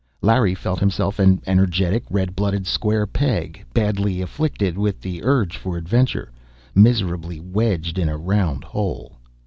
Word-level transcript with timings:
Larry 0.23 0.55
felt 0.55 0.79
himself 0.79 1.19
an 1.19 1.43
energetic, 1.45 2.05
red 2.09 2.35
blooded 2.35 2.65
square 2.65 3.05
peg, 3.05 3.63
badly 3.71 4.19
afflicted 4.19 4.75
with 4.75 4.99
the 4.99 5.23
urge 5.23 5.55
for 5.57 5.77
adventure, 5.77 6.31
miserably 6.73 7.39
wedged 7.39 7.99
in 7.99 8.09
a 8.09 8.17
round 8.17 8.63
hole. 8.63 9.19